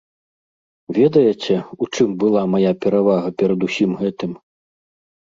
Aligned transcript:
Ведаеце, 0.97 1.53
у 1.85 1.87
чым 1.95 2.09
была 2.23 2.41
мая 2.53 2.71
перавага 2.87 3.29
перад 3.43 3.59
усім 3.69 3.91
гэтым? 4.01 4.31